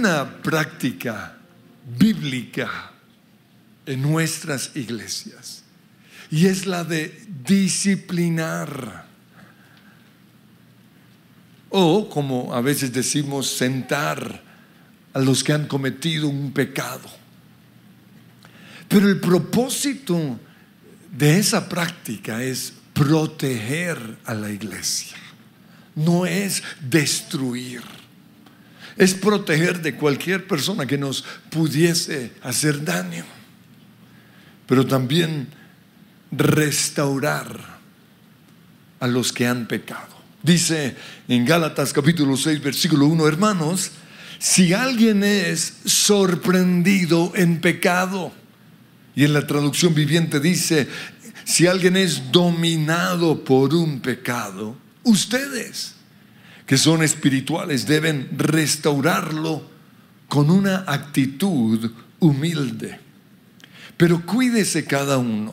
[0.00, 1.36] una práctica
[1.98, 2.90] bíblica
[3.84, 5.62] en nuestras iglesias
[6.30, 9.04] y es la de disciplinar.
[11.68, 14.42] O, como a veces decimos, sentar
[15.12, 17.10] a los que han cometido un pecado.
[18.88, 20.40] Pero el propósito
[21.12, 25.18] de esa práctica es proteger a la iglesia,
[25.94, 27.99] no es destruir.
[29.00, 33.24] Es proteger de cualquier persona que nos pudiese hacer daño,
[34.66, 35.48] pero también
[36.30, 37.78] restaurar
[39.00, 40.14] a los que han pecado.
[40.42, 40.96] Dice
[41.28, 43.90] en Gálatas capítulo 6, versículo 1, hermanos,
[44.38, 48.34] si alguien es sorprendido en pecado,
[49.16, 50.86] y en la traducción viviente dice,
[51.44, 55.94] si alguien es dominado por un pecado, ustedes
[56.70, 59.60] que son espirituales deben restaurarlo
[60.28, 61.90] con una actitud
[62.20, 62.96] humilde.
[63.96, 65.52] Pero cuídese cada uno,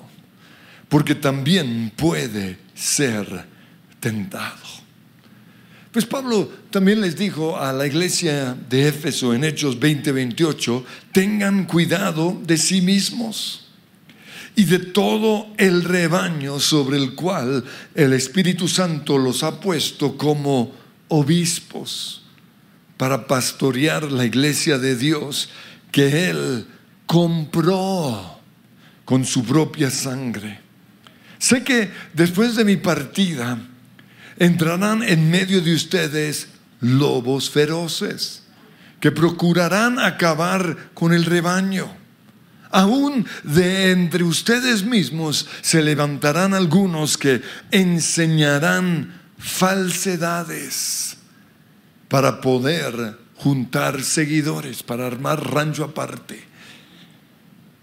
[0.87, 3.47] porque también puede ser
[3.99, 4.61] tentado.
[5.91, 12.39] Pues Pablo también les dijo a la iglesia de Éfeso en Hechos 20:28, tengan cuidado
[12.45, 13.69] de sí mismos
[14.55, 17.63] y de todo el rebaño sobre el cual
[17.95, 22.23] el Espíritu Santo los ha puesto como obispos
[22.97, 25.49] para pastorear la iglesia de Dios
[25.91, 26.67] que Él
[27.05, 28.39] compró
[29.05, 30.59] con su propia sangre.
[31.39, 33.57] Sé que después de mi partida
[34.37, 36.47] entrarán en medio de ustedes
[36.81, 38.43] lobos feroces
[38.99, 41.87] que procurarán acabar con el rebaño.
[42.69, 47.41] Aún de entre ustedes mismos se levantarán algunos que
[47.71, 51.17] enseñarán falsedades
[52.07, 56.43] para poder juntar seguidores, para armar rancho aparte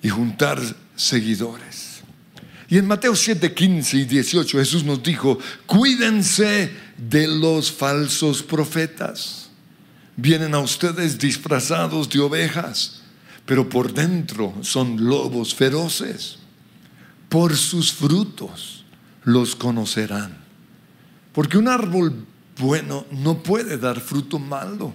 [0.03, 0.61] y juntar
[0.97, 2.03] seguidores.
[2.69, 9.50] Y en Mateo 7, 15 y 18 Jesús nos dijo, cuídense de los falsos profetas.
[10.17, 13.05] Vienen a ustedes disfrazados de ovejas
[13.47, 16.39] pero por dentro son lobos feroces.
[17.29, 18.84] Por sus frutos
[19.25, 20.44] los conocerán.
[21.34, 22.25] Porque un árbol
[22.59, 24.95] bueno no puede dar fruto malo.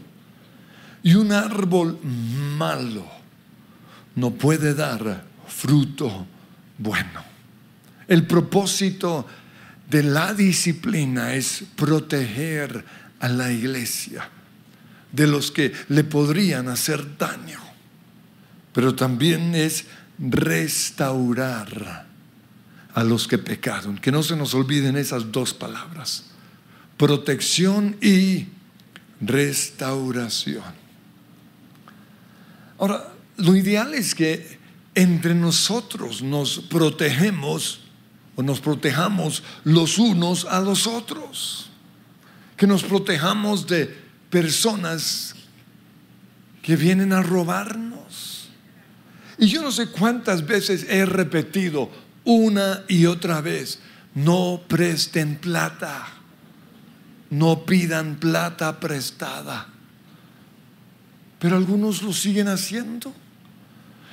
[1.03, 3.05] Y un árbol malo
[4.15, 6.25] no puede dar fruto
[6.77, 7.23] bueno.
[8.07, 9.27] El propósito
[9.87, 12.83] de la disciplina es proteger
[13.19, 14.27] a la iglesia
[15.11, 17.69] de los que le podrían hacer daño
[18.73, 19.85] pero también es
[20.19, 22.07] restaurar
[22.93, 23.97] a los que pecaron.
[23.97, 26.25] Que no se nos olviden esas dos palabras,
[26.99, 28.47] protección y
[29.21, 30.65] restauración.
[32.77, 34.59] Ahora, lo ideal es que
[34.95, 37.79] entre nosotros nos protegemos
[38.35, 41.69] o nos protejamos los unos a los otros,
[42.57, 43.95] que nos protejamos de
[44.29, 45.35] personas
[46.61, 48.49] que vienen a robarnos.
[49.37, 51.89] Y yo no sé cuántas veces he repetido
[52.25, 53.79] una y otra vez,
[54.15, 56.18] no presten plata,
[57.29, 59.67] no pidan plata prestada.
[61.39, 63.13] Pero algunos lo siguen haciendo.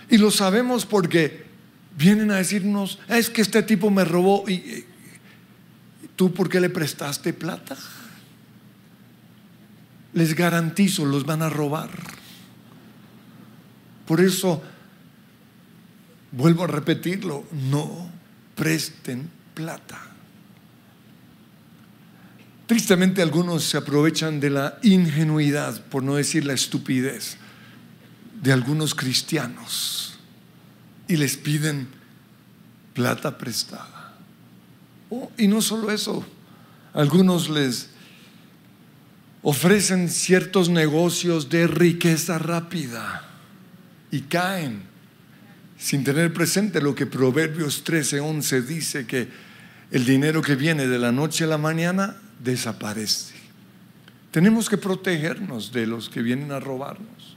[0.09, 1.47] Y lo sabemos porque
[1.97, 4.85] vienen a decirnos, es que este tipo me robó y
[6.15, 7.77] tú por qué le prestaste plata.
[10.13, 11.91] Les garantizo, los van a robar.
[14.07, 14.63] Por eso
[16.37, 18.11] Vuelvo a repetirlo, no
[18.55, 19.99] presten plata.
[22.67, 27.37] Tristemente algunos se aprovechan de la ingenuidad, por no decir la estupidez,
[28.43, 30.19] de algunos cristianos
[31.09, 31.89] y les piden
[32.93, 34.15] plata prestada.
[35.11, 36.25] Oh, y no solo eso,
[36.93, 37.91] algunos les
[39.43, 43.23] ofrecen ciertos negocios de riqueza rápida
[44.11, 44.83] y caen
[45.79, 49.29] sin tener presente lo que Proverbios 13:11 dice que
[49.93, 53.35] el dinero que viene de la noche a la mañana desaparece.
[54.31, 57.37] Tenemos que protegernos de los que vienen a robarnos.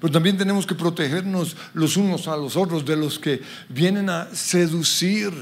[0.00, 4.28] Pero también tenemos que protegernos los unos a los otros de los que vienen a
[4.34, 5.32] seducir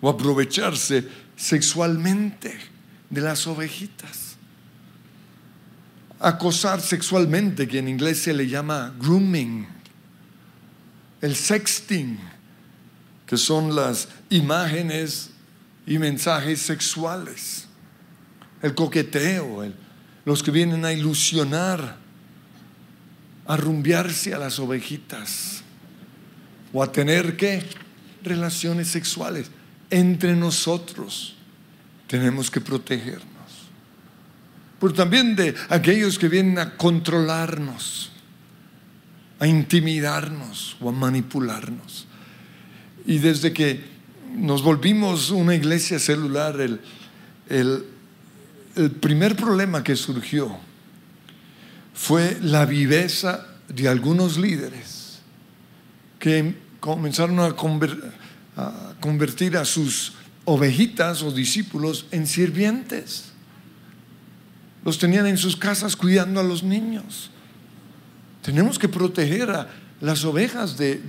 [0.00, 2.56] o aprovecharse sexualmente
[3.10, 4.36] de las ovejitas.
[6.20, 9.66] Acosar sexualmente, que en inglés se le llama grooming
[11.20, 12.18] el sexting,
[13.26, 15.30] que son las imágenes
[15.86, 17.67] y mensajes sexuales,
[18.62, 19.64] el coqueteo,
[20.24, 21.96] los que vienen a ilusionar
[23.46, 25.62] a rumbearse a las ovejitas
[26.72, 27.62] o a tener qué?
[28.22, 29.50] Relaciones sexuales
[29.90, 31.34] entre nosotros.
[32.06, 33.24] Tenemos que protegernos.
[34.78, 38.12] Pero también de aquellos que vienen a controlarnos,
[39.40, 42.06] a intimidarnos o a manipularnos.
[43.06, 43.82] Y desde que
[44.36, 46.80] nos volvimos una iglesia celular, el,
[47.48, 47.84] el,
[48.78, 50.56] el primer problema que surgió
[51.92, 55.18] fue la viveza de algunos líderes
[56.20, 57.56] que comenzaron a,
[59.00, 60.14] convertir a sus
[60.44, 63.32] ovejitas o discípulos en sirvientes.
[64.84, 67.30] Los tenían en sus casas cuidando a los niños.
[68.42, 69.68] Tenemos que proteger a
[70.00, 71.00] las ovejas de,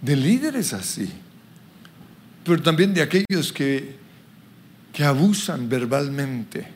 [0.00, 1.10] de líderes así,
[2.44, 4.05] pero también de aquellos que,
[4.96, 6.66] que abusan verbalmente,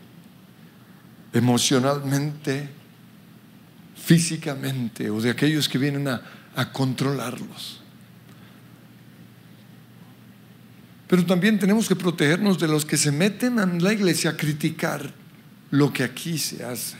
[1.32, 2.69] emocionalmente,
[3.96, 6.20] físicamente, o de aquellos que vienen a,
[6.55, 7.81] a controlarlos.
[11.08, 15.14] Pero también tenemos que protegernos de los que se meten en la iglesia a criticar
[15.70, 16.99] lo que aquí se hace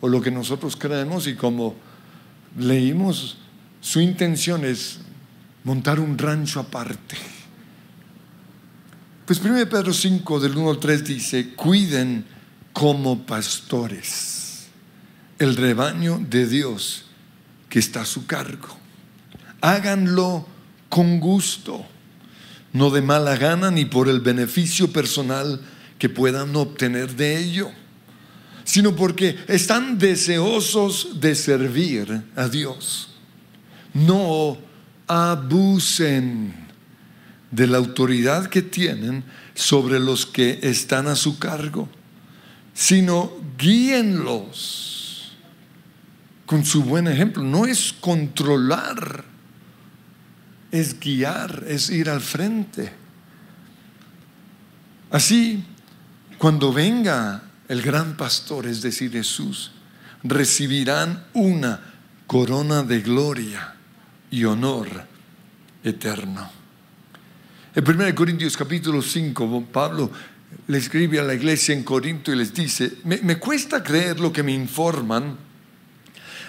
[0.00, 1.74] o lo que nosotros creemos y como
[2.56, 3.38] leímos,
[3.80, 5.00] su intención es
[5.64, 7.39] montar un rancho aparte.
[9.30, 12.24] Pues 1 Pedro 5 del 1 al 3 dice, cuiden
[12.72, 14.66] como pastores
[15.38, 17.04] el rebaño de Dios
[17.68, 18.76] que está a su cargo.
[19.60, 20.48] Háganlo
[20.88, 21.86] con gusto,
[22.72, 25.60] no de mala gana ni por el beneficio personal
[25.96, 27.70] que puedan obtener de ello,
[28.64, 33.10] sino porque están deseosos de servir a Dios.
[33.94, 34.58] No
[35.06, 36.69] abusen
[37.50, 39.24] de la autoridad que tienen
[39.54, 41.88] sobre los que están a su cargo,
[42.74, 45.32] sino guíenlos
[46.46, 47.42] con su buen ejemplo.
[47.42, 49.24] No es controlar,
[50.70, 52.92] es guiar, es ir al frente.
[55.10, 55.64] Así,
[56.38, 59.72] cuando venga el gran pastor, es decir, Jesús,
[60.22, 61.80] recibirán una
[62.26, 63.74] corona de gloria
[64.30, 65.04] y honor
[65.82, 66.59] eterno.
[67.80, 70.10] En 1 Corintios capítulo 5, Pablo
[70.66, 74.42] le escribe a la iglesia en Corinto y les dice, me, cuesta creer lo que
[74.42, 75.38] me informan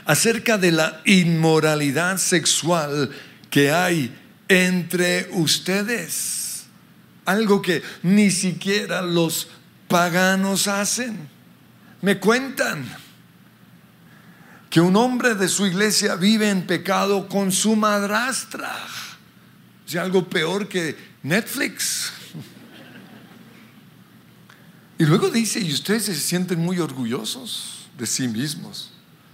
[0.03, 3.09] acerca de la inmoralidad sexual
[3.49, 4.13] que hay
[4.49, 6.65] entre ustedes.
[7.23, 9.47] Algo que ni siquiera los
[9.87, 11.29] paganos hacen.
[12.01, 12.83] Me cuentan
[14.69, 18.75] que un hombre de su iglesia vive en pecado con su madrastra.
[19.87, 22.11] Es algo peor que Netflix.
[24.97, 28.91] Y luego dice, y ustedes se sienten muy orgullosos de sí mismos.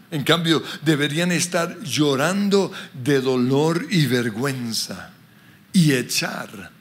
[0.09, 5.11] En cambio, deberían estar llorando de dolor y vergüenza
[5.73, 6.71] y echar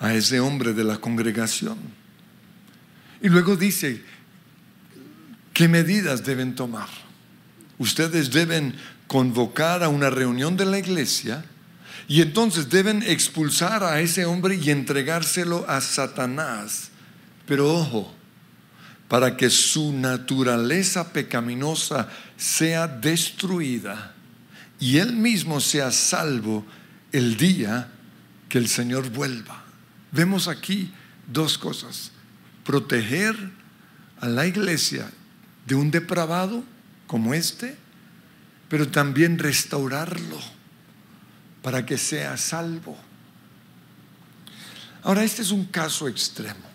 [0.00, 1.78] a ese hombre de la congregación.
[3.22, 4.02] Y luego dice,
[5.52, 6.88] ¿qué medidas deben tomar?
[7.80, 8.74] ustedes deben
[9.08, 11.44] convocar a una reunión de la iglesia
[12.10, 16.90] y entonces deben expulsar a ese hombre y entregárselo a Satanás.
[17.46, 18.12] Pero ojo,
[19.06, 24.12] para que su naturaleza pecaminosa sea destruida
[24.80, 26.66] y él mismo sea salvo
[27.12, 27.92] el día
[28.48, 29.62] que el Señor vuelva.
[30.10, 30.92] Vemos aquí
[31.28, 32.10] dos cosas.
[32.64, 33.36] Proteger
[34.18, 35.08] a la iglesia
[35.64, 36.64] de un depravado
[37.06, 37.76] como este,
[38.68, 40.59] pero también restaurarlo
[41.62, 42.96] para que sea salvo.
[45.02, 46.68] Ahora, este es un caso extremo.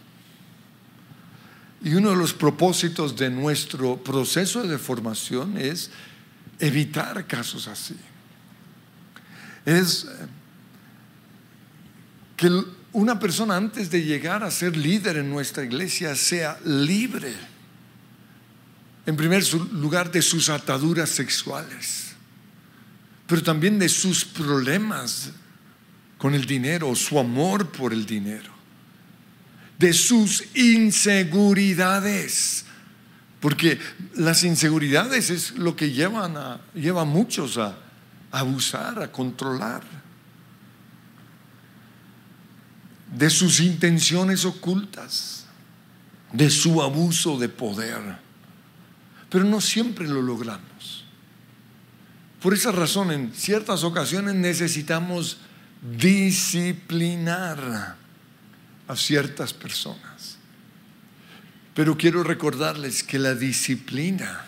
[1.83, 5.91] Y uno de los propósitos de nuestro proceso de formación es
[6.59, 7.95] evitar casos así.
[9.65, 10.27] Es eh,
[12.37, 17.35] que una persona antes de llegar a ser líder en nuestra iglesia sea libre
[19.05, 22.14] en primer lugar, de sus ataduras sexuales,
[23.27, 25.31] pero también de sus problemas
[26.17, 28.53] con el dinero, su amor por el dinero,
[29.77, 32.65] de sus inseguridades,
[33.39, 33.79] porque
[34.15, 37.77] las inseguridades es lo que llevan a, lleva a muchos a
[38.31, 39.83] abusar, a controlar,
[43.15, 45.45] de sus intenciones ocultas,
[46.33, 48.25] de su abuso de poder
[49.29, 51.04] pero no siempre lo logramos.
[52.45, 55.37] Por esa razón, en ciertas ocasiones necesitamos
[55.97, 57.57] disciplinar
[58.87, 60.37] a ciertas personas.
[61.73, 64.45] Pero quiero recordarles que la disciplina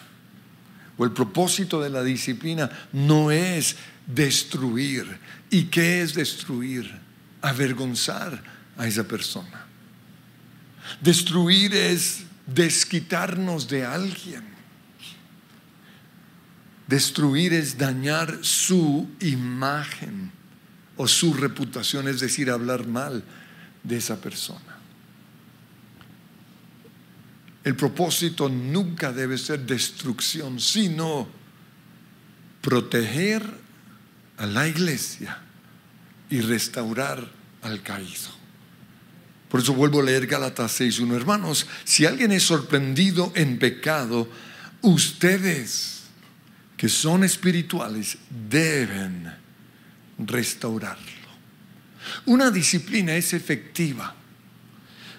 [0.95, 5.17] o el propósito de la disciplina no es destruir.
[5.49, 6.99] ¿Y qué es destruir?
[7.41, 8.43] Avergonzar
[8.77, 9.65] a esa persona.
[11.01, 14.56] Destruir es desquitarnos de alguien.
[16.87, 20.31] Destruir es dañar su imagen
[20.95, 23.23] o su reputación, es decir, hablar mal
[23.83, 24.77] de esa persona.
[27.63, 31.27] El propósito nunca debe ser destrucción, sino
[32.61, 33.43] proteger
[34.37, 35.39] a la iglesia
[36.29, 37.29] y restaurar
[37.61, 38.37] al caído.
[39.49, 41.15] Por eso vuelvo a leer Gálatas 6.1.
[41.15, 44.29] Hermanos, si alguien es sorprendido en pecado,
[44.81, 45.96] ustedes
[46.77, 49.33] que son espirituales deben
[50.19, 51.27] restaurarlo.
[52.27, 54.15] Una disciplina es efectiva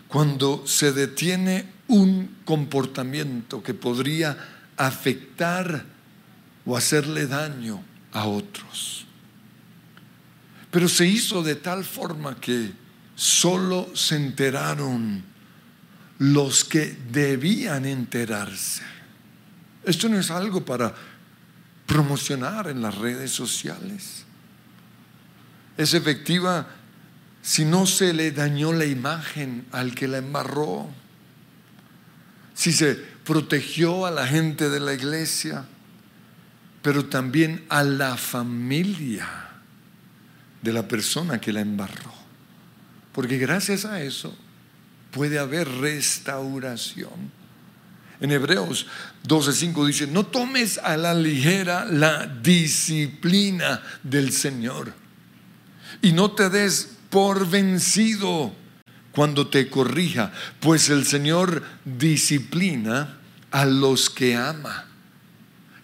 [0.07, 4.39] cuando se detiene un comportamiento que podría
[4.77, 5.85] afectar
[6.65, 9.05] o hacerle daño a otros.
[10.71, 12.73] Pero se hizo de tal forma que
[13.17, 15.25] solo se enteraron
[16.19, 18.83] los que debían enterarse.
[19.85, 20.95] Esto no es algo para
[21.89, 24.25] promocionar en las redes sociales.
[25.79, 26.69] Es efectiva
[27.41, 30.87] si no se le dañó la imagen al que la embarró,
[32.55, 35.65] si se protegió a la gente de la iglesia,
[36.83, 39.27] pero también a la familia
[40.61, 42.13] de la persona que la embarró.
[43.13, 44.37] Porque gracias a eso
[45.11, 47.33] puede haber restauración.
[48.21, 48.87] En Hebreos
[49.27, 54.93] 12:5 dice, no tomes a la ligera la disciplina del Señor
[56.03, 58.53] y no te des por vencido
[59.13, 63.19] cuando te corrija, pues el Señor disciplina
[63.51, 64.87] a los que ama.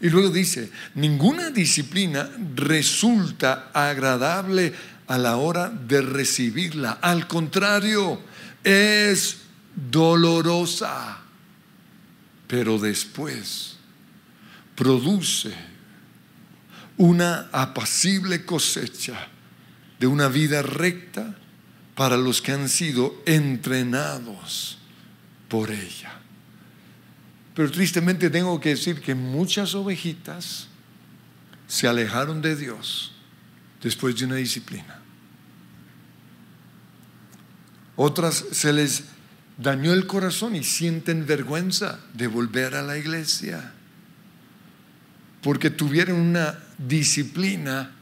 [0.01, 4.75] Y luego dice, ninguna disciplina resulta agradable
[5.07, 6.99] a la hora de recibirla.
[7.01, 8.21] Al contrario,
[8.63, 9.39] es
[9.75, 11.24] dolorosa,
[12.55, 13.75] pero después
[14.77, 15.53] produce
[16.97, 19.27] una apacible cosecha
[19.99, 21.35] de una vida recta
[21.97, 24.79] para los que han sido entrenados
[25.49, 26.13] por ella.
[27.57, 30.69] Pero tristemente tengo que decir que muchas ovejitas
[31.67, 33.11] se alejaron de Dios
[33.83, 35.01] después de una disciplina.
[37.97, 39.14] Otras se les
[39.59, 43.73] dañó el corazón y sienten vergüenza de volver a la iglesia
[45.45, 47.93] porque tuvieron una disciplina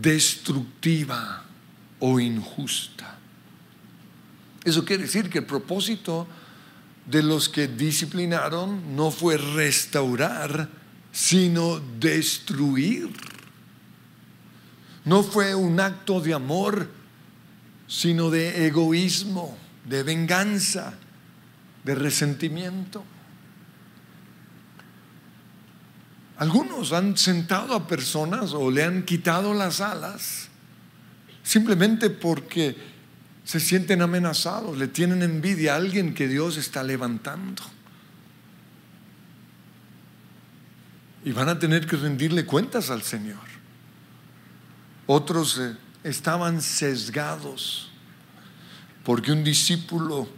[0.00, 1.44] destructiva
[1.98, 3.18] o injusta.
[4.62, 6.28] Eso quiere decir que el propósito
[7.06, 10.68] de los que disciplinaron no fue restaurar,
[11.10, 13.08] sino destruir.
[15.06, 16.86] No fue un acto de amor,
[17.88, 20.94] sino de egoísmo, de venganza,
[21.84, 23.04] de resentimiento.
[26.38, 30.48] Algunos han sentado a personas o le han quitado las alas
[31.42, 32.76] simplemente porque
[33.44, 37.62] se sienten amenazados, le tienen envidia a alguien que Dios está levantando.
[41.24, 43.38] Y van a tener que rendirle cuentas al Señor.
[45.06, 47.91] Otros eh, estaban sesgados
[49.04, 50.28] porque un discípulo,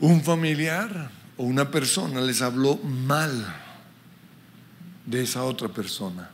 [0.00, 3.46] un familiar o una persona les habló mal
[5.06, 6.30] de esa otra persona.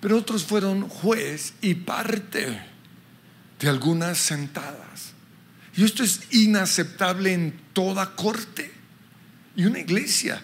[0.00, 2.62] Pero otros fueron juez y parte
[3.58, 5.12] de algunas sentadas.
[5.76, 8.72] Y esto es inaceptable en toda corte.
[9.56, 10.40] Y una iglesia,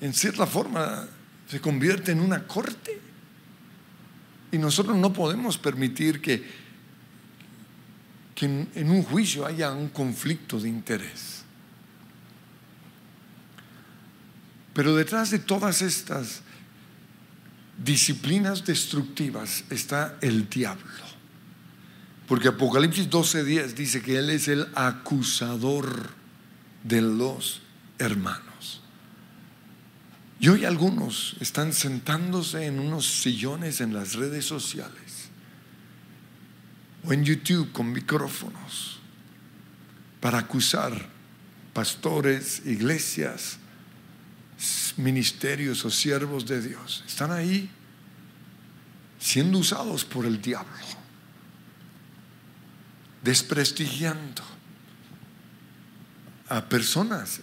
[0.00, 1.06] en cierta forma,
[1.48, 3.00] se convierte en una corte.
[4.50, 6.63] Y nosotros no podemos permitir que,
[8.34, 11.44] que en un juicio haya un conflicto de interés.
[14.74, 16.42] Pero detrás de todas estas
[17.82, 20.84] disciplinas destructivas está el diablo.
[22.26, 26.10] Porque Apocalipsis 12:10 dice que Él es el acusador
[26.82, 27.62] de los
[27.98, 28.80] hermanos.
[30.40, 35.30] Y hoy algunos están sentándose en unos sillones en las redes sociales
[37.06, 38.98] o en YouTube con micrófonos
[40.20, 41.08] para acusar
[41.72, 43.58] pastores, iglesias,
[44.96, 47.68] ministerios o siervos de Dios están ahí
[49.18, 50.70] siendo usados por el diablo,
[53.22, 54.42] desprestigiando
[56.48, 57.40] a personas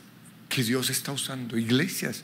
[0.48, 2.24] que Dios está usando, iglesias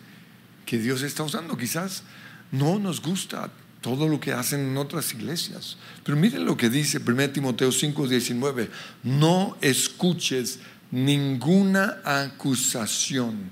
[0.65, 1.57] que Dios está usando.
[1.57, 2.03] Quizás
[2.51, 3.49] no nos gusta
[3.87, 5.77] todo lo que hacen en otras iglesias.
[6.03, 8.69] Pero miren lo que dice 1 Timoteo 5, 19.
[9.03, 10.59] No escuches
[10.91, 13.49] ninguna acusación,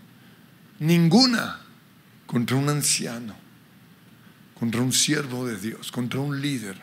[0.77, 1.61] ninguna
[2.27, 3.33] contra un anciano,
[4.59, 6.75] contra un siervo de Dios, contra un líder,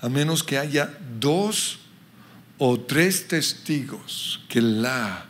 [0.00, 1.80] a menos que haya dos
[2.58, 5.26] o tres testigos que la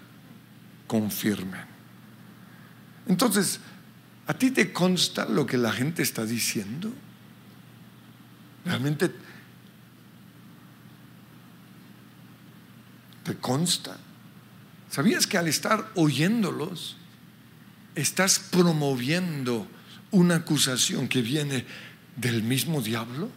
[0.87, 1.65] confirmen.
[3.09, 3.59] Entonces,
[4.27, 6.93] ¿a ti te consta lo que la gente está diciendo?
[8.65, 9.11] ¿Realmente
[13.25, 13.97] te consta?
[14.91, 16.97] ¿Sabías que al estar oyéndolos,
[17.95, 19.67] estás promoviendo
[20.11, 21.65] una acusación que viene
[22.17, 23.31] del mismo diablo?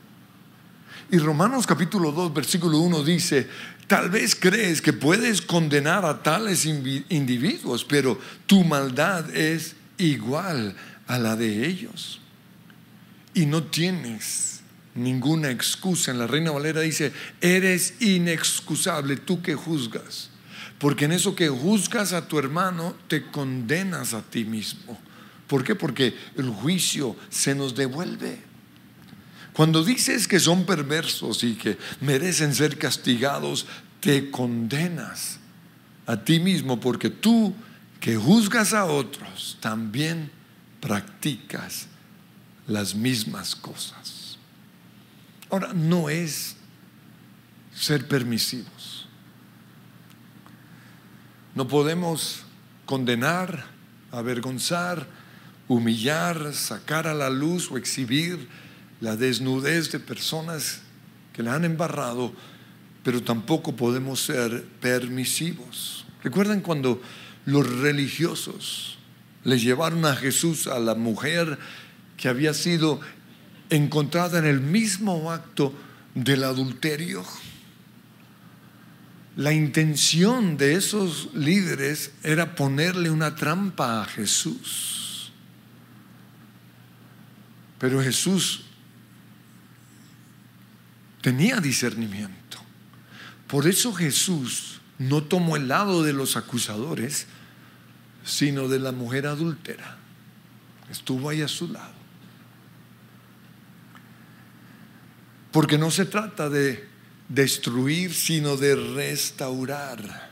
[1.12, 3.48] Y Romanos capítulo 2, versículo 1 dice,
[3.88, 10.76] tal vez crees que puedes condenar a tales individuos, pero tu maldad es igual
[11.08, 12.20] a la de ellos.
[13.34, 14.55] Y no tienes
[14.96, 16.12] ninguna excusa.
[16.12, 20.30] En la Reina Valera dice, eres inexcusable tú que juzgas.
[20.80, 25.00] Porque en eso que juzgas a tu hermano, te condenas a ti mismo.
[25.48, 25.76] ¿Por qué?
[25.76, 28.40] Porque el juicio se nos devuelve.
[29.54, 33.66] Cuando dices que son perversos y que merecen ser castigados,
[34.02, 35.40] te condenas
[36.06, 37.54] a ti mismo porque tú
[38.00, 40.30] que juzgas a otros también
[40.82, 41.88] practicas
[42.68, 44.15] las mismas cosas.
[45.50, 46.56] Ahora, no es
[47.74, 49.08] ser permisivos.
[51.54, 52.44] No podemos
[52.86, 53.66] condenar,
[54.12, 55.08] avergonzar,
[55.68, 58.48] humillar, sacar a la luz o exhibir
[59.02, 60.82] la desnudez de personas
[61.34, 62.34] que la han embarrado,
[63.04, 66.06] pero tampoco podemos ser permisivos.
[66.24, 67.02] ¿Recuerdan cuando
[67.46, 68.98] los religiosos
[69.44, 71.60] le llevaron a Jesús a la mujer
[72.18, 73.00] que había sido
[73.70, 75.74] encontrada en el mismo acto
[76.14, 77.24] del adulterio?
[79.36, 85.32] La intención de esos líderes era ponerle una trampa a Jesús.
[87.80, 88.64] Pero Jesús
[91.22, 92.60] tenía discernimiento.
[93.48, 97.28] Por eso Jesús no tomó el lado de los acusadores,
[98.24, 99.98] sino de la mujer adúltera.
[100.90, 101.95] Estuvo ahí a su lado.
[105.56, 106.86] Porque no se trata de
[107.30, 110.30] destruir, sino de restaurar.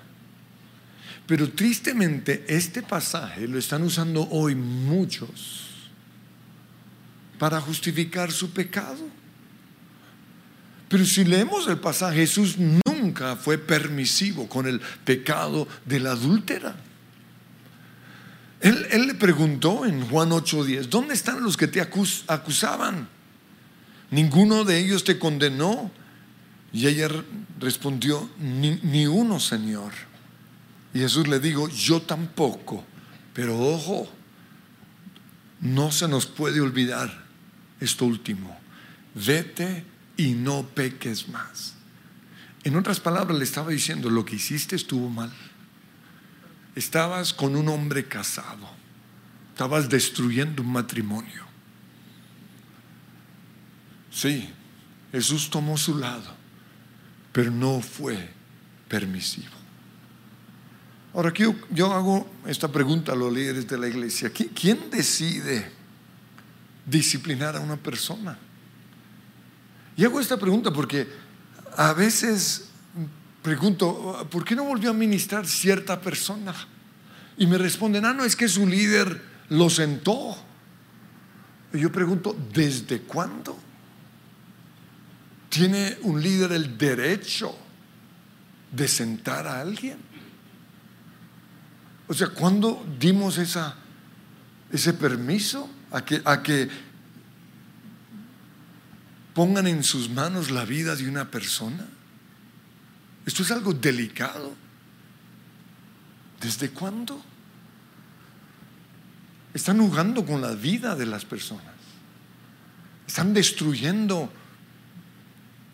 [1.26, 5.70] Pero tristemente este pasaje lo están usando hoy muchos
[7.40, 9.00] para justificar su pecado.
[10.90, 16.76] Pero si leemos el pasaje, Jesús nunca fue permisivo con el pecado de la adúltera.
[18.60, 23.23] Él, le preguntó en Juan 8:10, ¿dónde están los que te acusaban?
[24.14, 25.90] ¿Ninguno de ellos te condenó?
[26.72, 27.10] Y ella
[27.60, 29.92] respondió, ni, ni uno, Señor.
[30.94, 32.86] Y Jesús le dijo, yo tampoco.
[33.34, 34.08] Pero ojo,
[35.62, 37.26] no se nos puede olvidar
[37.80, 38.56] esto último.
[39.16, 39.84] Vete
[40.16, 41.74] y no peques más.
[42.64, 45.34] En otras palabras, le estaba diciendo, lo que hiciste estuvo mal.
[46.76, 48.70] Estabas con un hombre casado.
[49.54, 51.53] Estabas destruyendo un matrimonio.
[54.14, 54.48] Sí,
[55.12, 56.32] Jesús tomó su lado,
[57.32, 58.30] pero no fue
[58.88, 59.50] permisivo.
[61.16, 64.32] Ahora, yo, hago esta pregunta a los líderes de la iglesia.
[64.32, 65.72] ¿Quién decide
[66.86, 68.38] disciplinar a una persona?
[69.96, 71.08] Y hago esta pregunta porque
[71.76, 72.70] a veces
[73.42, 76.54] pregunto, ¿por qué no volvió a ministrar cierta persona?
[77.38, 80.36] Y me responden, ah, no, es que su líder lo sentó.
[81.74, 83.63] Y yo pregunto, ¿desde cuándo?
[85.54, 87.56] ¿Tiene un líder el derecho
[88.72, 90.00] de sentar a alguien?
[92.08, 96.68] O sea, ¿cuándo dimos ese permiso a que, a que
[99.36, 101.86] pongan en sus manos la vida de una persona?
[103.24, 104.56] Esto es algo delicado.
[106.42, 107.24] ¿Desde cuándo?
[109.54, 111.76] Están jugando con la vida de las personas.
[113.06, 114.34] Están destruyendo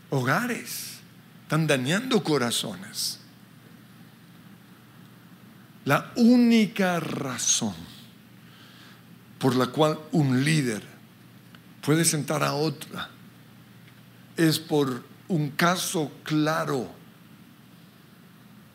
[0.10, 1.00] hogares.
[1.44, 3.20] Están dañando corazones.
[5.86, 7.74] La única razón
[9.40, 10.84] por la cual un líder
[11.82, 13.10] puede sentar a otra
[14.38, 16.92] es por un caso claro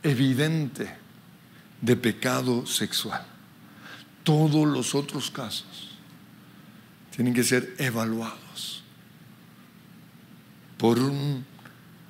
[0.02, 0.94] evidente
[1.80, 3.24] de pecado sexual.
[4.24, 5.90] todos los otros casos
[7.14, 8.43] tienen que ser evaluados
[10.78, 11.44] por un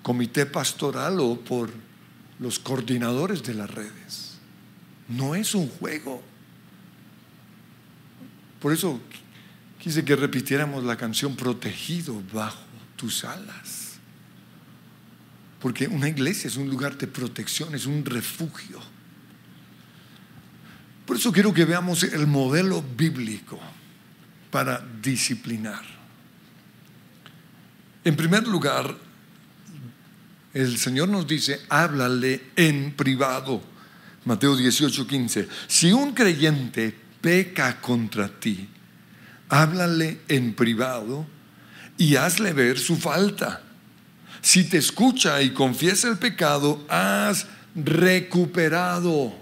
[0.02, 1.70] comité pastoral o por
[2.38, 4.38] los coordinadores de las redes.
[5.08, 6.22] No es un juego.
[8.60, 9.00] Por eso
[9.78, 12.62] quise que repitiéramos la canción Protegido bajo
[12.96, 13.94] tus alas.
[15.60, 18.80] Porque una iglesia es un lugar de protección, es un refugio.
[21.06, 23.58] Por eso quiero que veamos el modelo bíblico
[24.50, 25.93] para disciplinar.
[28.04, 28.94] En primer lugar,
[30.52, 33.62] el Señor nos dice, háblale en privado.
[34.24, 35.48] Mateo 18, 15.
[35.66, 38.68] Si un creyente peca contra ti,
[39.48, 41.26] háblale en privado
[41.96, 43.62] y hazle ver su falta.
[44.40, 49.34] Si te escucha y confiesa el pecado, has recuperado,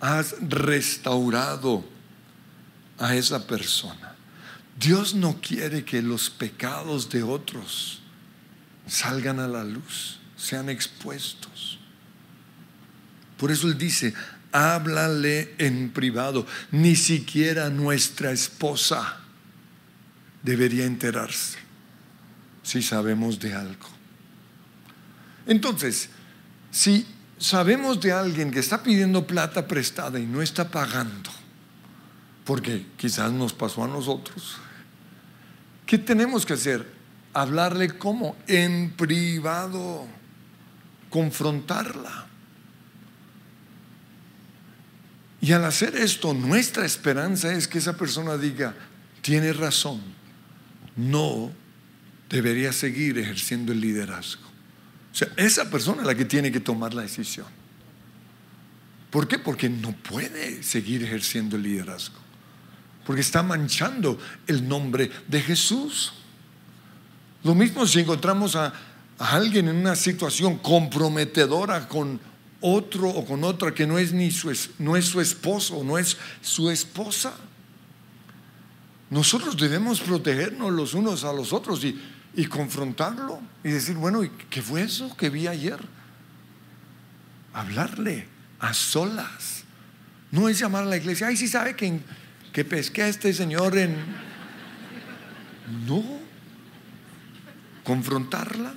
[0.00, 1.84] has restaurado
[2.98, 4.11] a esa persona.
[4.78, 8.00] Dios no quiere que los pecados de otros
[8.86, 11.78] salgan a la luz, sean expuestos.
[13.36, 14.14] Por eso Él dice,
[14.52, 19.18] háblale en privado, ni siquiera nuestra esposa
[20.42, 21.58] debería enterarse
[22.62, 23.88] si sabemos de algo.
[25.46, 26.08] Entonces,
[26.70, 27.06] si
[27.38, 31.30] sabemos de alguien que está pidiendo plata prestada y no está pagando,
[32.44, 34.58] porque quizás nos pasó a nosotros,
[35.86, 37.02] ¿qué tenemos que hacer?
[37.34, 40.06] hablarle como en privado,
[41.10, 42.26] confrontarla.
[45.40, 48.74] Y al hacer esto, nuestra esperanza es que esa persona diga,
[49.22, 50.00] tiene razón,
[50.96, 51.50] no
[52.28, 54.46] debería seguir ejerciendo el liderazgo.
[55.12, 57.46] O sea, esa persona es la que tiene que tomar la decisión.
[59.10, 59.38] ¿Por qué?
[59.38, 62.21] Porque no puede seguir ejerciendo el liderazgo.
[63.04, 66.12] Porque está manchando el nombre de Jesús.
[67.42, 68.72] Lo mismo si encontramos a,
[69.18, 72.20] alguien en una situación comprometedora con
[72.60, 76.16] otro o con otra que no es ni su, no es su esposo, no es
[76.40, 77.32] su esposa.
[79.10, 82.00] Nosotros debemos protegernos los unos a los otros y,
[82.34, 85.78] y confrontarlo y decir, bueno, ¿qué fue eso que vi ayer?
[87.52, 88.26] Hablarle
[88.58, 89.64] a solas.
[90.30, 92.00] No es llamar a la iglesia, ay, sí sabe que,
[92.52, 93.96] que pesqué a este señor en...
[95.86, 96.04] No,
[97.82, 98.74] confrontarla.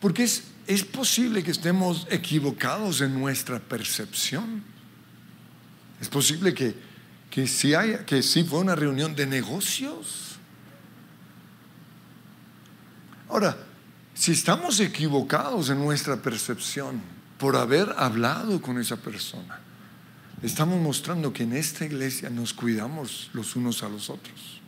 [0.00, 4.62] Porque es, es posible que estemos equivocados en nuestra percepción.
[6.00, 6.74] Es posible que,
[7.30, 10.38] que, haya, que si fue una reunión de negocios.
[13.28, 13.56] Ahora,
[14.14, 17.00] si estamos equivocados en nuestra percepción
[17.38, 19.60] por haber hablado con esa persona,
[20.42, 24.60] estamos mostrando que en esta iglesia nos cuidamos los unos a los otros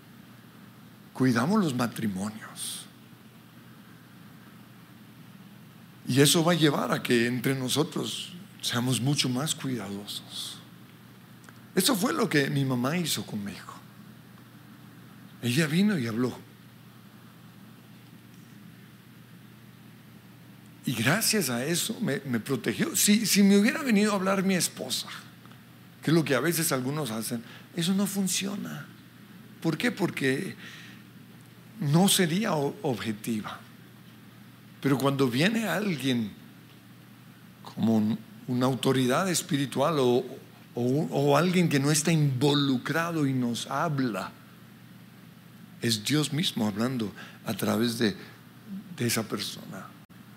[1.12, 2.86] cuidamos los matrimonios.
[6.08, 10.58] Y eso va a llevar a que entre nosotros seamos mucho más cuidadosos.
[11.74, 13.72] Eso fue lo que mi mamá hizo conmigo.
[15.42, 16.36] Ella vino y habló.
[20.84, 22.96] Y gracias a eso me, protegió.
[22.96, 25.06] Si, si me hubiera venido a hablar mi esposa,
[26.02, 27.42] que es lo que a veces algunos hacen,
[27.76, 28.86] eso no funciona.
[29.60, 29.92] ¿Por qué?
[29.92, 30.56] Porque
[31.80, 33.60] no sería objetiva.
[34.80, 36.32] Pero cuando viene alguien
[37.62, 44.32] como una autoridad espiritual o, alguien que no está involucrado y nos habla,
[45.80, 47.12] es Dios mismo hablando
[47.44, 48.16] a través de,
[48.96, 49.86] de esa persona.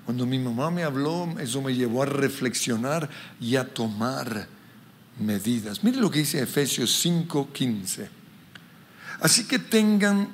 [0.05, 4.47] Cuando mi mamá me habló, eso me llevó a reflexionar y a tomar
[5.19, 5.83] medidas.
[5.83, 8.09] Mire lo que dice Efesios 5:15.
[9.21, 10.29] Así que tengan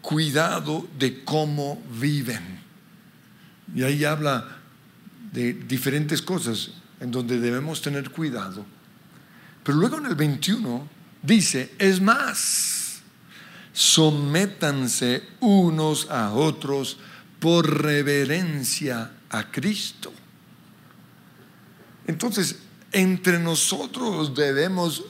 [0.00, 2.60] cuidado de cómo viven.
[3.74, 4.58] Y ahí habla
[5.32, 8.64] de diferentes cosas en donde debemos tener cuidado.
[9.62, 10.88] Pero luego en el 21
[11.22, 13.00] dice, es más,
[13.72, 16.96] sométanse unos a otros
[17.38, 20.12] por reverencia a Cristo.
[22.06, 22.56] Entonces,
[22.92, 25.04] entre nosotros debemos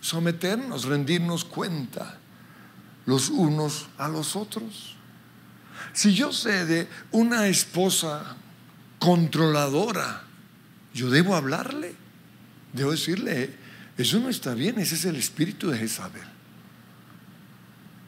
[0.00, 2.18] someternos, rendirnos cuenta
[3.06, 4.96] los unos a los otros.
[5.92, 8.36] Si yo sé de una esposa
[8.98, 10.22] controladora,
[10.94, 11.94] yo debo hablarle,
[12.72, 13.54] debo decirle,
[13.96, 16.22] eso no está bien, ese es el espíritu de Jezabel.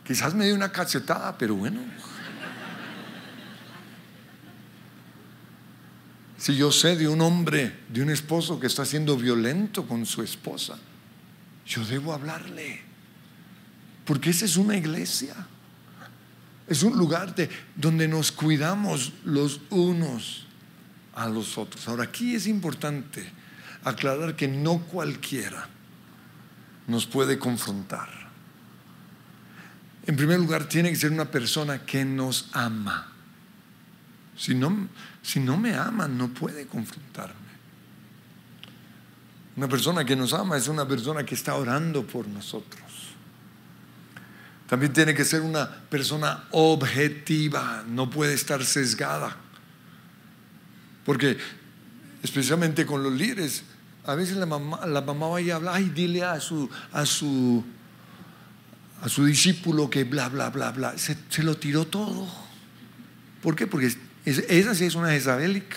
[0.04, 1.80] Quizás me dé una cachetada, pero bueno.
[6.38, 10.22] Si yo sé de un hombre, de un esposo que está siendo violento con su
[10.22, 10.78] esposa,
[11.66, 12.80] yo debo hablarle.
[14.04, 15.34] Porque esa es una iglesia.
[16.68, 20.46] Es un lugar de, donde nos cuidamos los unos
[21.14, 21.88] a los otros.
[21.88, 23.28] Ahora, aquí es importante
[23.82, 25.68] aclarar que no cualquiera
[26.86, 28.08] nos puede confrontar.
[30.06, 33.12] En primer lugar, tiene que ser una persona que nos ama.
[34.38, 34.88] Si no,
[35.20, 37.48] si no me ama, no puede confrontarme.
[39.56, 42.80] Una persona que nos ama es una persona que está orando por nosotros.
[44.68, 49.36] También tiene que ser una persona objetiva, no puede estar sesgada.
[51.04, 51.36] Porque
[52.22, 53.64] especialmente con los líderes,
[54.04, 57.64] a veces la mamá, va y habla, ay, dile a su, a su,
[59.02, 60.98] a su discípulo que bla, bla, bla, bla.
[60.98, 62.28] Se, lo tiró todo.
[63.42, 63.66] ¿Por qué?
[63.66, 63.92] Porque
[64.24, 65.76] esa sí es una Jezabelic.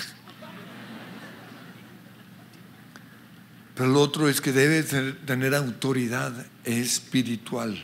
[3.76, 6.34] Pero lo otro es que debe tener autoridad
[6.66, 7.84] espiritual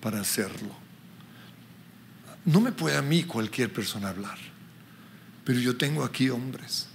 [0.00, 0.74] para hacerlo.
[2.44, 4.38] No me puede a mí cualquier persona hablar,
[5.44, 6.88] pero yo tengo aquí hombres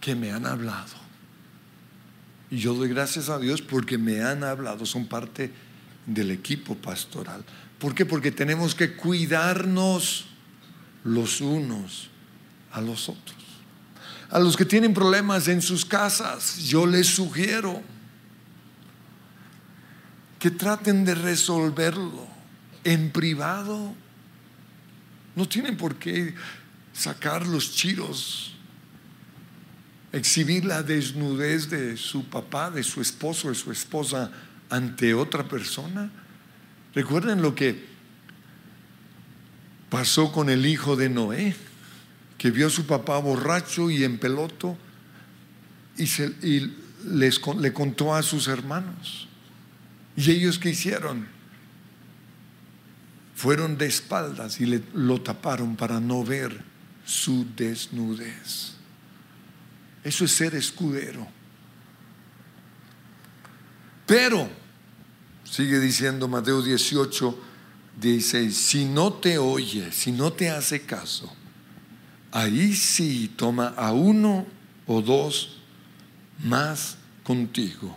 [0.00, 1.04] que me han hablado.
[2.50, 5.52] Y yo doy gracias a Dios porque me han hablado, son parte
[6.06, 7.44] del equipo pastoral.
[7.78, 8.06] ¿Por qué?
[8.06, 10.26] Porque tenemos que cuidarnos
[11.04, 12.08] los unos
[12.72, 13.36] a los otros.
[14.30, 17.80] A los que tienen problemas en sus casas, yo les sugiero
[20.38, 22.26] que traten de resolverlo
[22.82, 23.94] en privado.
[25.36, 26.34] No tienen por qué
[26.92, 28.54] sacar los chiros,
[30.12, 34.30] exhibir la desnudez de su papá, de su esposo, de su esposa
[34.70, 36.10] ante otra persona.
[36.94, 37.93] Recuerden lo que
[39.94, 41.54] pasó con el hijo de Noé,
[42.36, 44.76] que vio a su papá borracho y en peloto
[45.96, 46.34] y, se,
[47.04, 49.28] les, le contó a sus hermanos.
[50.16, 51.28] ¿Y ellos qué hicieron?
[53.36, 56.60] Fueron de espaldas y le, lo taparon para no ver
[57.06, 58.72] su desnudez.
[60.02, 61.24] Eso es ser escudero.
[64.06, 64.50] Pero,
[65.44, 67.53] sigue diciendo Mateo 18,
[68.00, 71.32] 16, si no te oye, si no te hace caso,
[72.32, 74.46] ahí sí toma a uno
[74.86, 75.58] o dos
[76.42, 77.96] más contigo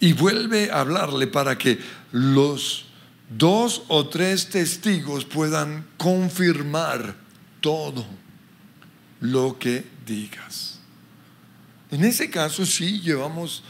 [0.00, 1.78] y vuelve a hablarle para que
[2.10, 2.86] los
[3.30, 7.16] dos o tres testigos puedan confirmar
[7.60, 8.04] todo
[9.20, 10.80] lo que digas.
[11.92, 13.62] En ese caso sí llevamos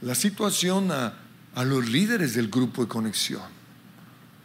[0.00, 1.14] la situación a,
[1.54, 3.55] a los líderes del grupo de conexión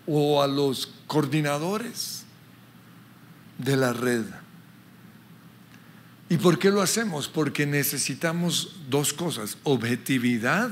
[0.08, 2.24] o a los coordinadores
[3.58, 4.26] de la red.
[6.30, 7.28] ¿Y por qué lo hacemos?
[7.28, 10.70] Porque necesitamos dos cosas, objetividad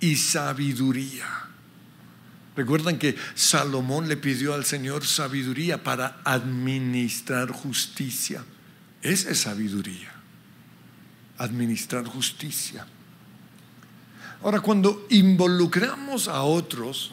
[0.00, 1.26] y sabiduría.
[2.56, 8.42] Recuerdan que Salomón le pidió al Señor sabiduría para administrar justicia.
[9.02, 10.10] Esa es sabiduría,
[11.36, 12.86] administrar justicia.
[14.42, 17.12] Ahora, cuando involucramos a otros,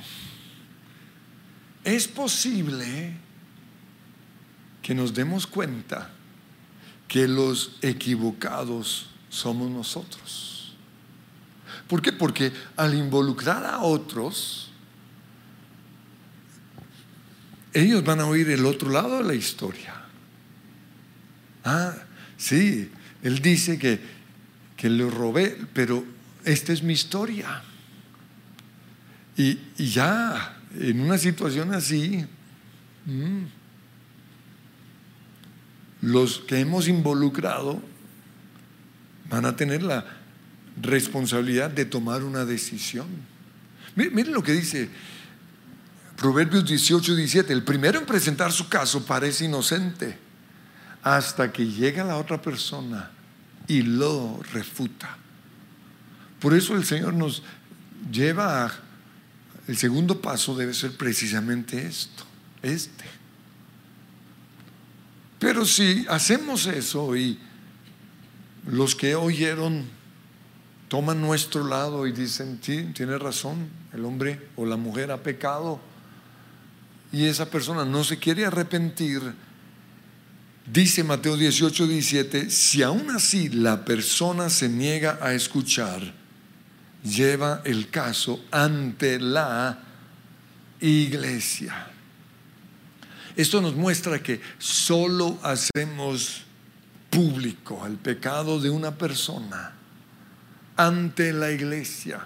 [1.84, 3.13] es posible
[4.82, 6.10] que nos demos cuenta
[7.08, 10.76] que los equivocados somos nosotros.
[11.88, 12.12] ¿Por qué?
[12.12, 14.72] Porque al involucrar a otros,
[17.74, 19.93] ellos van a oír el otro lado de la historia.
[21.63, 21.96] Ah,
[22.38, 22.91] sí,
[23.22, 24.00] él dice que,
[24.76, 26.06] que le robé, pero
[26.46, 27.63] esta es mi historia.
[29.36, 32.26] Y, ya, en una situación así,
[33.06, 33.44] mm,
[36.02, 37.82] los que hemos involucrado
[39.30, 40.06] van a tener la
[40.82, 43.08] responsabilidad de tomar una decisión.
[43.96, 44.90] Miren, lo que dice
[46.18, 47.54] Proverbios 18, 17.
[47.54, 50.18] El primero en presentar su caso parece inocente
[51.02, 53.12] hasta que llega la otra persona
[53.68, 55.18] y lo refuta.
[56.40, 57.44] Por eso el Señor nos
[58.12, 58.72] lleva a,
[59.67, 62.23] el segundo paso debe ser precisamente esto,
[62.62, 63.06] este.
[65.39, 67.39] Pero si hacemos eso y
[68.67, 69.86] los que oyeron
[70.88, 75.80] toman nuestro lado y dicen, tiene razón, el hombre o la mujer ha pecado
[77.12, 79.21] y esa persona no se quiere arrepentir,
[80.71, 86.23] dice Mateo 18, 17, si aún así la persona se niega a escuchar,
[87.04, 89.80] lleva el caso ante la
[90.80, 91.88] iglesia.
[93.36, 96.44] Esto nos muestra que solo hacemos
[97.10, 99.74] público, el pecado de una persona
[100.76, 102.26] ante la iglesia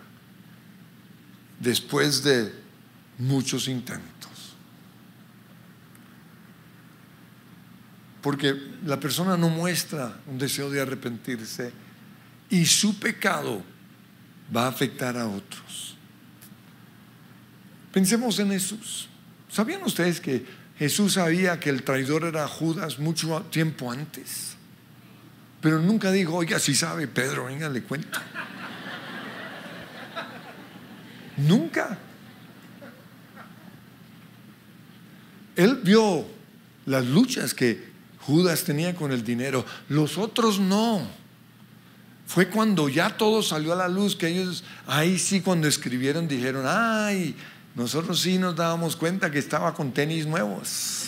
[1.59, 2.53] después de
[3.17, 4.55] muchos intentos.
[8.21, 8.53] Porque
[8.85, 11.71] la persona no muestra un deseo de arrepentirse
[12.49, 13.63] y su pecado
[14.55, 15.95] va a afectar a otros.
[17.91, 19.09] Pensemos en Jesús.
[19.49, 20.45] ¿Sabían ustedes que
[20.77, 24.55] Jesús sabía que el traidor era Judas mucho tiempo antes?
[25.61, 28.19] Pero nunca dijo, oiga, si sabe Pedro, venga, le cuento.
[31.37, 31.97] nunca.
[35.55, 36.25] Él vio
[36.85, 37.87] las luchas que
[38.21, 41.07] Judas tenía con el dinero, los otros no.
[42.27, 46.65] Fue cuando ya todo salió a la luz que ellos, ahí sí cuando escribieron dijeron,
[46.67, 47.33] ay,
[47.73, 51.05] nosotros sí nos dábamos cuenta que estaba con tenis nuevos.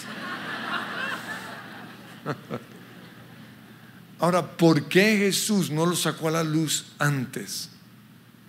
[4.19, 7.69] Ahora, ¿por qué Jesús no lo sacó a la luz antes?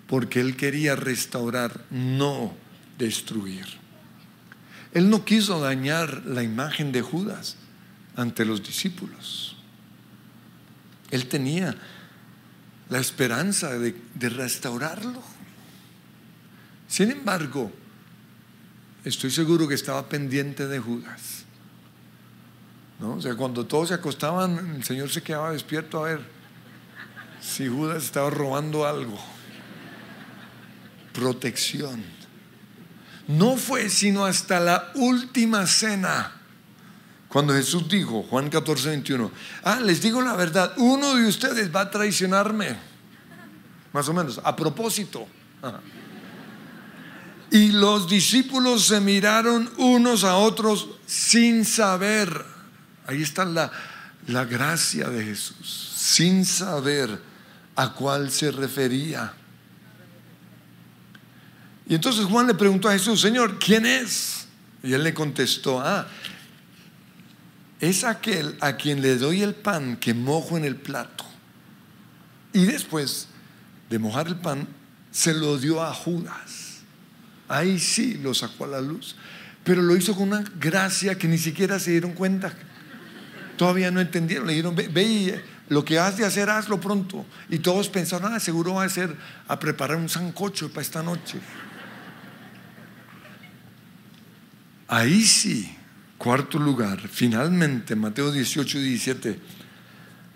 [0.06, 2.54] Porque Él quería restaurar, no
[2.98, 3.66] destruir.
[4.92, 7.56] Él no quiso dañar la imagen de Judas
[8.14, 9.56] ante los discípulos.
[11.10, 11.76] Él tenía
[12.90, 13.94] la esperanza de,
[14.28, 15.22] restaurarlo.
[16.88, 17.70] Sin embargo,
[19.04, 21.44] estoy seguro que estaba pendiente de Judas.
[22.98, 23.14] ¿No?
[23.14, 26.20] O sea, cuando todos se acostaban, el Señor se quedaba despierto a ver
[27.40, 29.18] si Judas estaba robando algo.
[31.14, 32.02] Protección.
[33.28, 36.39] No fue sino hasta la última cena
[37.30, 39.30] cuando Jesús dijo, Juan 14, 21,
[39.62, 42.76] ah, les digo la verdad, uno de ustedes va a traicionarme.
[43.92, 45.28] Más o menos, a propósito.
[47.52, 52.44] Y los discípulos se miraron unos a otros sin saber.
[53.06, 53.70] Ahí está la,
[54.26, 57.16] la gracia de Jesús, sin saber
[57.76, 59.34] a cuál se refería.
[61.88, 64.46] Y entonces Juan le preguntó a Jesús, Señor, ¿quién es?
[64.82, 66.08] Y él le contestó, ah,
[67.80, 71.24] es aquel a quien le doy el pan que mojo en el plato.
[72.52, 73.28] Y después
[73.88, 74.68] de mojar el pan,
[75.10, 76.80] se lo dio a Judas.
[77.48, 79.16] Ahí sí lo sacó a la luz.
[79.64, 82.52] Pero lo hizo con una gracia que ni siquiera se dieron cuenta.
[83.56, 84.46] Todavía no entendieron.
[84.46, 87.24] Le dijeron, ve, lo que has de hacer, hazlo pronto.
[87.48, 89.16] Y todos pensaron, ah, seguro va a ser
[89.48, 91.38] a preparar un sancocho para esta noche.
[94.86, 95.76] Ahí sí
[96.20, 99.40] Cuarto lugar, finalmente, Mateo 18 y 17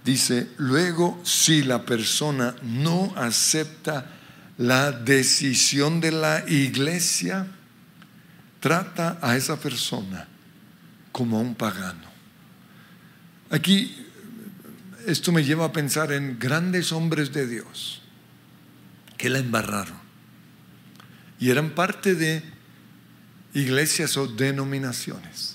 [0.03, 4.11] dice, luego si la persona no acepta
[4.57, 7.47] la decisión de la iglesia,
[8.61, 10.27] trata a esa persona
[11.12, 12.09] como a un pagano.
[13.51, 13.94] Aquí
[15.07, 18.01] esto me lleva a pensar en grandes hombres de Dios
[19.18, 19.99] que la embarraron
[21.38, 22.42] y eran parte de
[23.53, 25.54] iglesias o denominaciones.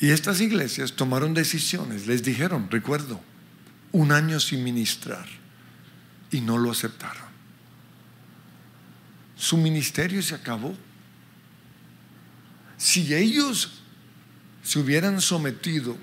[0.00, 3.20] Y estas iglesias tomaron decisiones, les dijeron, recuerdo,
[3.90, 5.26] un año sin ministrar
[6.30, 7.26] y no lo aceptaron.
[9.36, 10.76] Su ministerio se acabó.
[12.76, 13.82] Si ellos
[14.62, 15.96] se hubieran sometido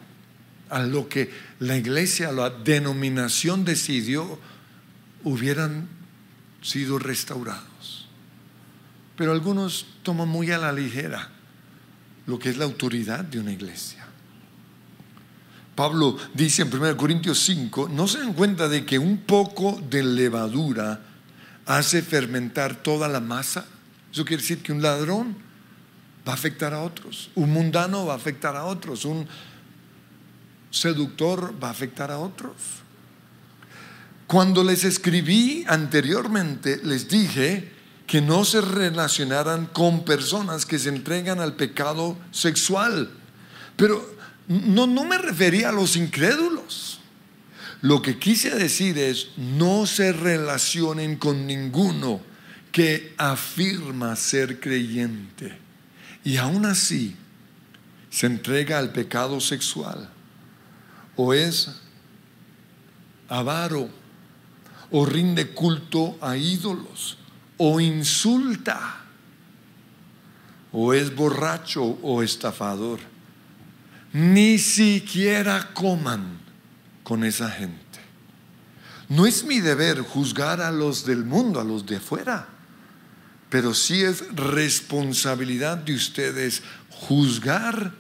[0.70, 4.40] a lo que la iglesia, la denominación decidió,
[5.24, 5.88] hubieran
[6.62, 8.10] sido restaurados.
[9.16, 11.35] Pero algunos toman muy a la ligera
[12.28, 14.06] lo que es la autoridad de una iglesia.
[15.76, 20.04] Pablo dice en 1 Corintios 5, no se dan cuenta de que un poco de
[20.04, 21.02] levadura
[21.66, 23.66] hace fermentar toda la masa.
[24.12, 25.36] Eso quiere decir que un ladrón
[26.28, 29.28] va a afectar a otros, un mundano va a afectar a otros, un
[30.72, 32.54] seductor va a afectar a otros.
[34.28, 37.75] Cuando les escribí anteriormente, les dije
[38.08, 43.10] que no se relacionaran con personas que se entregan al pecado sexual.
[43.76, 44.16] Pero
[44.48, 47.00] no, no me refería a los incrédulos.
[47.82, 52.22] Lo que quise decir es, no se relacionen con ninguno
[52.72, 55.58] que afirma ser creyente
[56.26, 57.16] y aún así
[58.10, 60.10] se entrega al pecado sexual
[61.16, 61.70] o es
[63.30, 63.90] avaro
[64.92, 67.18] o rinde culto a ídolos
[67.58, 68.98] o insulta,
[70.72, 73.00] o es borracho o estafador.
[74.14, 76.40] Ni siquiera coman
[77.04, 77.80] con esa gente.
[79.10, 82.48] No es mi deber juzgar a los del mundo, a los de afuera,
[83.50, 87.94] pero sí es responsabilidad de ustedes juzgar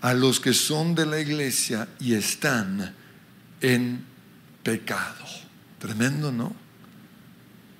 [0.00, 2.94] a los que son de la iglesia y están
[3.60, 4.04] en
[4.62, 5.24] pecado.
[5.78, 6.67] Tremendo, ¿no?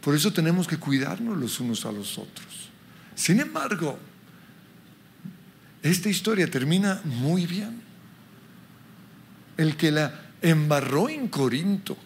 [0.01, 2.71] Por eso tenemos que cuidarnos los unos a los otros.
[3.15, 3.99] Sin embargo,
[5.83, 7.83] esta historia termina muy bien.
[9.57, 11.97] El que la embarró en Corinto,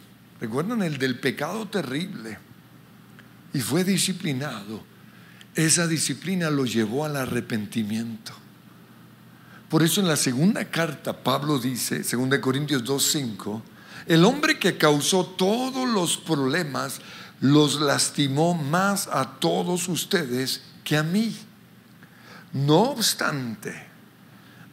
[0.41, 2.39] recuerdan el del pecado terrible,
[3.53, 4.83] y fue disciplinado,
[5.55, 8.33] esa disciplina lo llevó al arrepentimiento.
[9.69, 13.63] Por eso en la segunda carta Pablo dice, 2 Corintios 2.5,
[14.07, 17.01] el hombre que causó todos los problemas
[17.43, 21.37] los lastimó más a todos ustedes que a mí.
[22.53, 23.75] No obstante,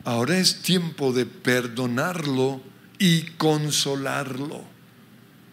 [0.04, 2.62] ahora es tiempo de perdonarlo
[3.00, 4.64] y consolarlo.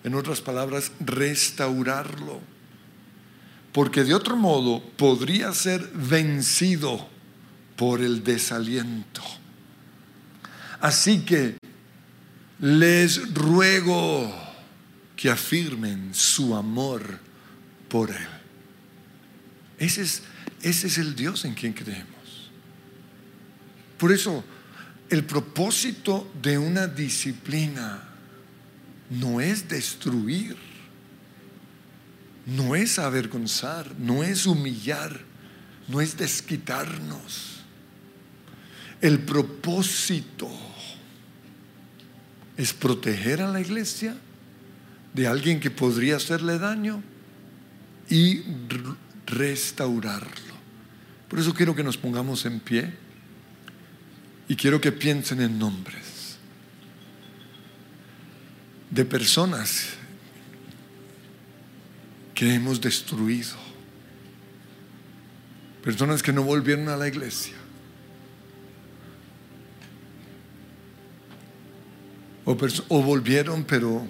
[0.05, 2.41] En otras palabras, restaurarlo.
[3.73, 7.09] Porque de otro modo podría ser vencido
[7.77, 9.23] por el desaliento.
[10.81, 11.57] Así que
[12.61, 14.46] les ruego
[15.17, 17.19] que afirmen su amor
[17.89, 18.29] por Él.
[19.79, 20.23] Ese es,
[20.63, 22.51] ese es el Dios en quien creemos.
[23.99, 24.45] Por eso,
[25.09, 28.03] el propósito de una disciplina
[29.09, 30.57] no es destruir,
[32.45, 35.19] no es avergonzar, no es humillar,
[35.89, 37.61] no es desquitarnos.
[39.01, 40.51] El propósito
[42.57, 44.17] es proteger a la iglesia
[45.17, 47.03] de alguien que podría hacerle daño
[48.11, 48.43] y
[49.25, 50.55] restaurarlo.
[51.27, 52.93] Por eso quiero que nos pongamos en pie
[54.47, 56.37] y quiero que piensen en nombres
[58.91, 59.95] de personas
[62.35, 63.57] que hemos destruido,
[65.83, 67.55] personas que no volvieron a la iglesia.
[72.45, 72.55] O,
[72.89, 74.07] o volvieron pero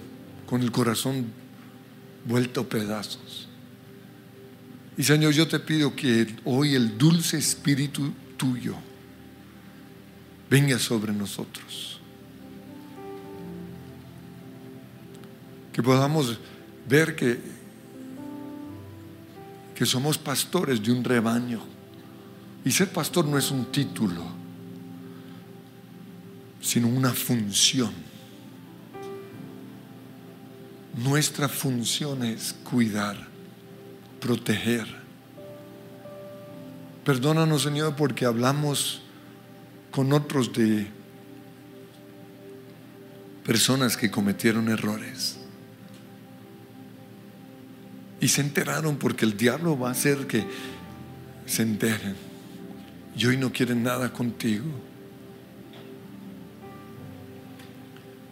[0.47, 1.25] con el corazón
[2.25, 3.47] vuelto pedazos.
[4.97, 8.75] Y Señor, yo te pido que hoy el dulce espíritu tuyo
[10.49, 11.99] venga sobre nosotros.
[15.71, 16.39] Que podamos
[16.89, 17.39] ver que,
[19.75, 21.61] que somos pastores de un rebaño.
[22.65, 24.23] Y ser pastor no es un título,
[26.59, 28.06] sino una función.
[30.97, 33.15] Nuestra función es cuidar,
[34.19, 34.87] proteger.
[37.05, 39.03] Perdónanos, Señor, porque hablamos
[39.91, 40.87] con otros de
[43.45, 45.37] personas que cometieron errores.
[48.19, 50.45] Y se enteraron porque el diablo va a hacer que
[51.45, 52.15] se enteren.
[53.15, 54.65] Y hoy no quieren nada contigo.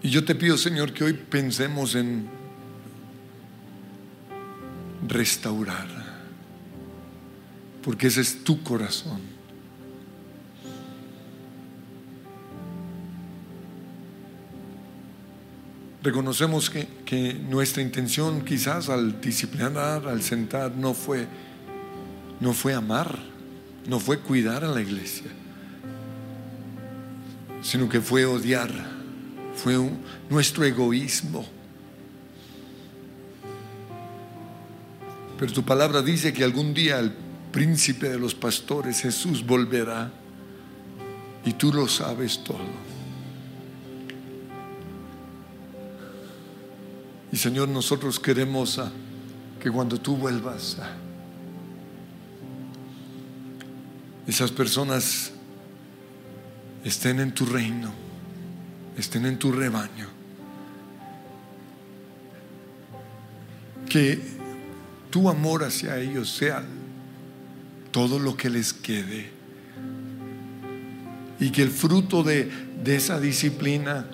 [0.01, 2.44] Y yo te pido, Señor, que hoy pensemos en
[5.07, 5.87] restaurar,
[7.83, 9.21] porque ese es tu corazón.
[16.01, 21.27] Reconocemos que, que, nuestra intención quizás al disciplinar, al sentar, no fue,
[22.39, 23.17] no fue amar,
[23.87, 25.31] no fue cuidar a la iglesia,
[27.63, 28.71] sino que fue odiar,
[29.55, 29.77] fue
[30.29, 31.54] nuestro egoísmo
[35.37, 37.11] Pero tu palabra dice que algún día el
[37.51, 40.11] príncipe de los pastores, Jesús, volverá.
[41.45, 42.59] Y tú lo sabes todo.
[47.31, 48.79] Y Señor, nosotros queremos
[49.61, 50.77] que cuando tú vuelvas,
[54.27, 55.31] esas personas
[56.83, 57.91] estén en tu reino,
[58.97, 60.07] estén en tu rebaño.
[63.89, 64.34] Que
[65.15, 66.61] tu amor hacia ellos sea
[67.91, 69.29] todo lo que les quede.
[71.39, 72.51] Y que el fruto de,
[72.83, 74.07] de esa disciplina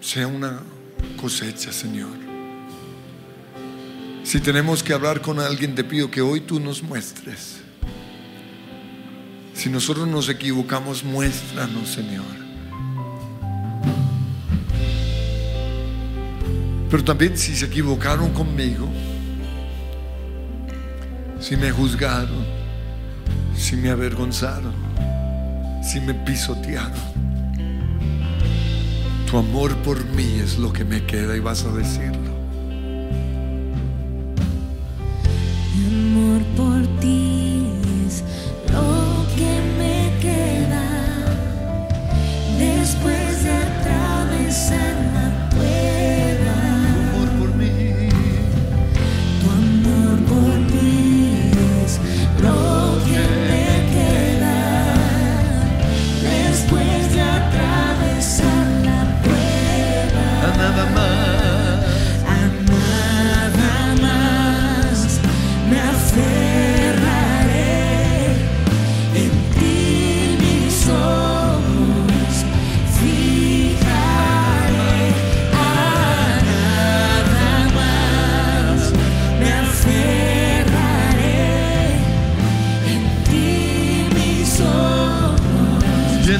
[0.00, 0.60] sea una
[1.20, 2.16] cosecha, Señor.
[4.22, 7.56] Si tenemos que hablar con alguien, te pido que hoy tú nos muestres.
[9.52, 12.24] Si nosotros nos equivocamos, muéstranos, Señor.
[16.88, 18.88] Pero también si se equivocaron conmigo,
[21.40, 22.44] si me juzgaron,
[23.56, 24.74] si me avergonzaron,
[25.82, 26.92] si me pisotearon.
[29.28, 32.19] Tu amor por mí es lo que me queda y vas a decirlo.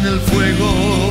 [0.00, 1.10] en el fuego.